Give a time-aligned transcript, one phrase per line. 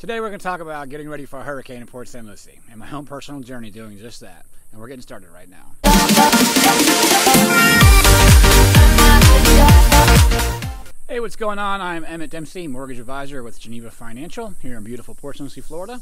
[0.00, 2.26] Today we're going to talk about getting ready for a hurricane in Port St.
[2.26, 4.46] Lucie and my own personal journey doing just that.
[4.72, 5.74] And we're getting started right now.
[11.06, 11.82] Hey, what's going on?
[11.82, 15.44] I'm Emmett Dempsey, mortgage advisor with Geneva Financial here in beautiful Port St.
[15.44, 16.00] Lucie, Florida.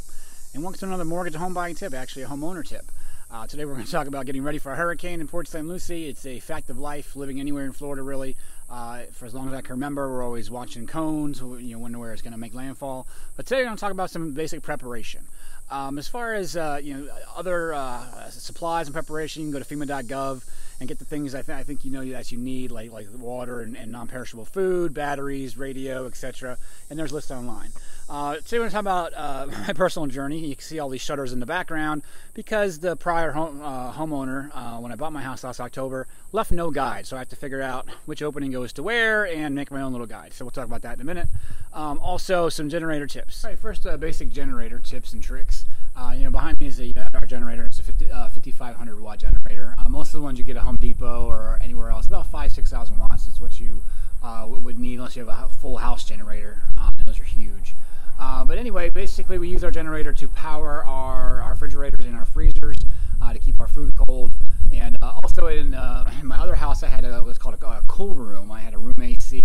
[0.55, 2.93] And welcome to another mortgage home buying tip, actually a homeowner tip.
[3.31, 5.69] Uh, today we're going to talk about getting ready for a hurricane in Port St.
[5.69, 6.09] Lucie.
[6.09, 8.37] It's a fact of life, living anywhere in Florida really.
[8.71, 12.01] Uh, for as long as I can remember, we're always watching cones, you know, wondering
[12.01, 13.07] where it's going to make landfall.
[13.37, 15.27] But today we're going to talk about some basic preparation.
[15.71, 19.63] Um, as far as uh, you know, other uh, supplies and preparation, you can go
[19.63, 20.43] to FEMA.gov
[20.81, 23.09] and get the things I, th- I think you know that you need, like like
[23.17, 26.57] water and, and non-perishable food, batteries, radio, etc.
[26.89, 27.71] And there's lists online.
[28.09, 30.39] Uh, today we're going to talk about uh, my personal journey.
[30.39, 34.51] You can see all these shutters in the background because the prior home, uh, homeowner,
[34.55, 37.07] uh, when I bought my house last October, left no guide.
[37.07, 39.93] So I have to figure out which opening goes to where and make my own
[39.93, 40.33] little guide.
[40.33, 41.29] So we'll talk about that in a minute.
[41.73, 43.45] Um, also, some generator tips.
[43.45, 45.65] All right, first, uh, basic generator tips and tricks.
[45.99, 47.65] Uh, you know, behind me is a, our generator.
[47.65, 49.75] It's a 50, uh, 5500 watt generator.
[49.79, 52.53] Uh, most of the ones you get at Home Depot or anywhere else, about five,
[52.53, 53.25] 6,000 watts.
[53.25, 53.83] That's what you
[54.23, 56.63] uh, would need unless you have a full house generator.
[56.77, 57.75] Um, those are huge.
[58.21, 62.25] Uh, but anyway, basically we use our generator to power our, our refrigerators and our
[62.25, 62.79] freezers
[63.21, 64.33] uh, to keep our food cold.
[64.73, 65.75] And also in, in,
[66.27, 68.53] my other house, I had a, what's called a, a, cool room.
[68.53, 69.43] I had a room AC.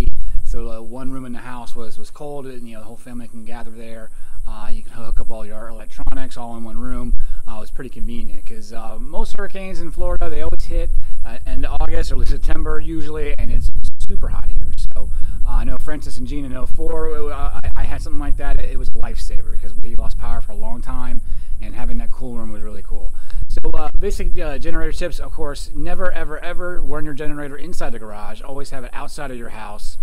[0.54, 3.28] So one room in the house was, was cold and you know, the whole family
[3.28, 4.12] can gather there.
[4.48, 7.16] Uh, you can hook up all your electronics all in one room.
[7.48, 10.92] Uh, it was pretty convenient because uh, most hurricanes in Florida they always hit
[11.26, 14.72] uh, end of August or September usually, and it's super hot here.
[14.95, 15.10] So
[15.44, 18.60] uh, I know Frances and Jeanne know 04, uh, I, I, had something like that.
[18.60, 21.23] It, was a lifesaver because we lost power for a long time,
[21.64, 23.12] and having that cool room was really cool.
[23.48, 27.98] So uh, basic generator tips, of course, never ever ever run your generator inside the
[27.98, 28.44] garage.
[28.44, 29.98] Always have it outside of your house.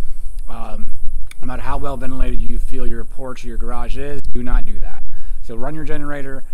[0.51, 0.87] Um,
[1.41, 4.67] no matter how well ventilated you feel your porch or your garage is, do not
[4.67, 5.03] do that.
[5.43, 6.45] So run your generator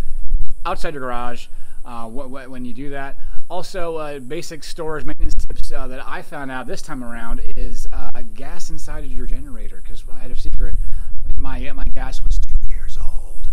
[0.65, 1.47] outside your garage
[1.85, 3.17] uh, when you do that.
[3.49, 7.87] Also, uh, basic storage maintenance tips uh, that I found out this time around is
[7.93, 9.81] uh, gas inside of your generator.
[9.81, 10.75] Because I had a secret,
[11.37, 13.49] my my gas was two years old.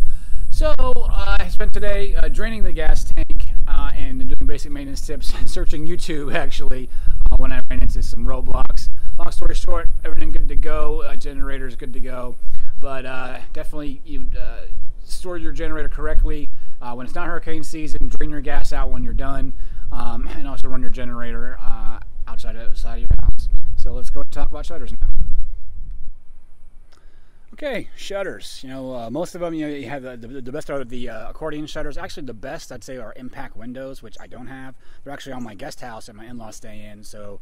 [0.50, 5.32] So uh, I spent today uh, draining the gas tank and doing basic maintenance tips,
[5.46, 6.88] searching YouTube actually
[7.36, 8.88] when I ran into some roadblocks
[9.18, 11.02] long story short, everything good to go.
[11.02, 12.36] Uh, generator is good to go,
[12.80, 14.62] but uh, definitely you uh,
[15.04, 16.48] store your generator correctly
[16.82, 18.08] uh, when it's not hurricane season.
[18.08, 19.52] Drain your gas out when you're done,
[19.92, 23.48] um, and also run your generator uh, outside outside of your house.
[23.76, 25.08] So let's go talk about shutters now.
[27.52, 28.60] Okay, shutters.
[28.64, 30.82] You know, uh, most of them, you know, you have the, the, the best are
[30.82, 31.96] the uh, accordion shutters.
[31.96, 34.74] Actually, the best I'd say are impact windows, which I don't have.
[35.04, 37.40] They're actually on my guest house and my in-laws stay in, so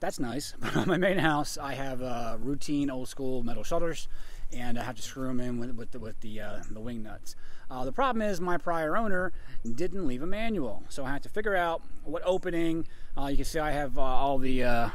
[0.00, 0.54] that's nice.
[0.60, 4.08] But on my main house, I have uh, routine old school metal shutters,
[4.52, 7.02] and I have to screw them in with, with the, with the, uh, the wing
[7.02, 7.36] nuts.
[7.70, 9.32] Uh, the problem is my prior owner
[9.74, 12.86] didn't leave a manual, so I had to figure out what opening.
[13.16, 14.90] Uh, you can see I have uh, all the uh,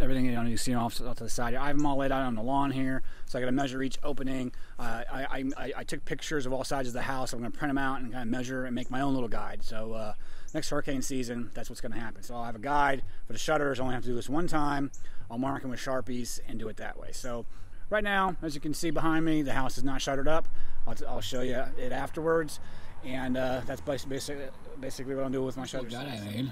[0.00, 1.54] everything you, know, you see off, off, to the side.
[1.54, 3.82] I have them all laid out on the lawn here, so I got to measure
[3.82, 4.52] each opening.
[4.78, 7.32] I, I, I, took pictures of all sides of the house.
[7.32, 9.28] I'm going to print them out and kind of measure and make my own little
[9.28, 9.62] guide.
[9.62, 10.14] So
[10.54, 12.22] next hurricane season, that's what's going to happen.
[12.22, 13.80] So I'll have a guide for the shutters.
[13.80, 14.90] I only have to do this one time.
[15.30, 17.08] I'll mark them with Sharpies and do it that way.
[17.12, 17.46] So
[17.90, 20.48] right now, as you can see behind me, the house is not shuttered up.
[20.86, 22.60] I'll, will show you it afterwards.
[23.04, 24.18] And uh, that's basically,
[24.80, 25.92] basically what I'm doing with my shutters.
[25.92, 26.50] That I made,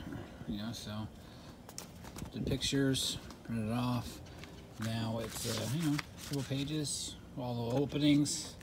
[0.49, 0.91] know, so
[2.35, 3.19] the pictures,
[3.57, 4.21] it off.
[4.85, 5.97] Now it's, uh, you know,
[6.29, 8.55] couple pages, all the openings,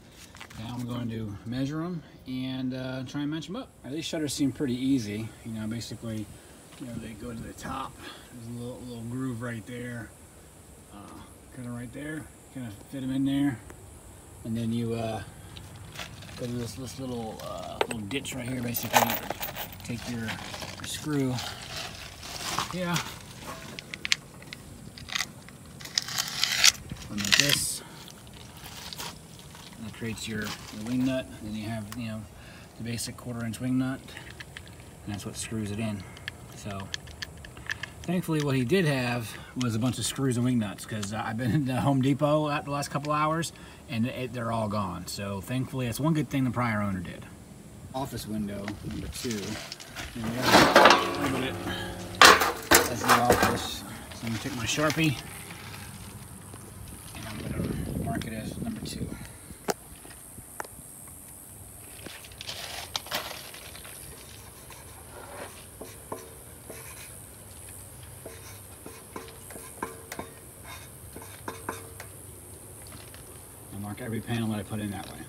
[0.59, 3.69] now I'm going to measure them and uh, try and match them up.
[3.83, 5.29] Now, these shutters seem pretty easy.
[5.45, 6.25] You know, basically,
[6.79, 7.93] you know, they go to the top.
[8.33, 10.09] There's a little, little groove right there.
[10.93, 11.21] Uh,
[11.55, 12.25] kind of right there.
[12.53, 13.59] Kind of fit them in there.
[14.43, 15.21] And then you uh,
[16.37, 19.01] go to this, this little uh, little ditch right here, basically.
[19.83, 21.33] Take your, your screw.
[22.73, 22.97] Yeah.
[27.09, 27.81] And like this
[29.83, 31.25] That creates your, your wing nut.
[31.43, 32.21] Then you have, you know,
[32.77, 33.99] the basic quarter inch wing nut.
[35.05, 36.03] And that's what screws it in.
[36.55, 36.87] So
[38.03, 41.23] thankfully what he did have was a bunch of screws and wing nuts because uh,
[41.25, 43.53] I've been in the Home Depot at the last couple hours
[43.89, 45.07] and it, they're all gone.
[45.07, 47.25] So thankfully that's one good thing the prior owner did.
[47.93, 49.39] Office window number two.
[50.15, 50.23] And
[52.99, 53.83] the office.
[54.13, 55.17] So I'm gonna take my Sharpie
[57.15, 59.07] and I'm gonna mark it as number two.
[73.81, 75.19] mark every panel that I put in that way.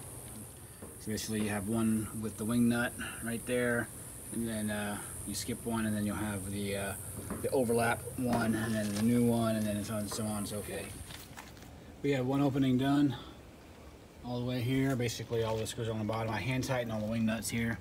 [0.99, 2.93] So basically, you have one with the wing nut
[3.23, 3.87] right there,
[4.32, 4.99] and then uh,
[5.29, 6.93] you skip one, and then you'll have the uh,
[7.43, 10.38] the overlap one, and then the new one, and then it's on and so on
[10.38, 10.93] and so forth.
[12.02, 13.14] We have one opening done
[14.25, 14.96] all the way here.
[14.96, 16.32] Basically, all this goes on the bottom.
[16.32, 17.78] I hand tighten all the wing nuts here.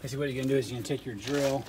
[0.00, 1.64] Basically, what you're gonna do is you're gonna take your drill.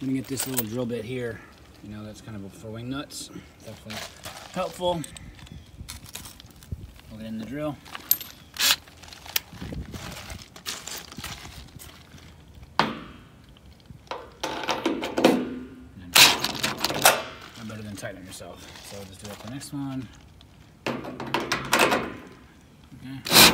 [0.00, 1.40] You can get this little drill bit here.
[1.82, 3.30] You know, that's kind of for wing nuts.
[3.64, 4.00] Definitely
[4.52, 5.02] helpful.
[7.08, 7.76] Plug it in the drill.
[17.68, 18.66] Better than yourself.
[18.90, 20.08] So just do the next one.
[23.04, 23.45] Okay.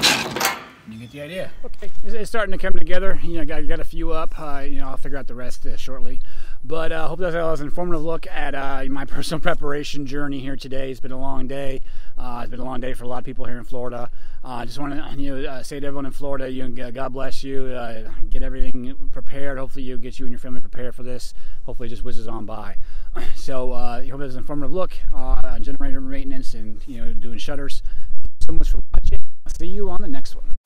[0.88, 1.50] You get the idea.
[1.64, 3.18] Okay, it's, starting to come together.
[3.22, 4.38] You know, got, got a few up.
[4.38, 6.20] Uh, you know, I'll figure out the rest uh, shortly.
[6.64, 10.40] But I uh, hope that was an informative look at uh, my personal preparation journey
[10.40, 10.90] here today.
[10.90, 11.82] It's been a long day.
[12.18, 14.10] Uh, it's been a long day for a lot of people here in Florida.
[14.42, 17.44] I just want to you know uh, say to everyone in Florida, you God bless
[17.44, 17.66] you.
[17.66, 19.58] Uh, get everything prepared.
[19.58, 21.32] Hopefully, you get you and your family prepared for this.
[21.64, 22.76] Hopefully, it just whizzes on by.
[23.34, 27.12] So, uh, I hope it was an informative look on generator maintenance and you know
[27.12, 27.82] doing shutters.
[28.40, 29.20] so much for watching.
[29.46, 30.56] I'll see you on the next one.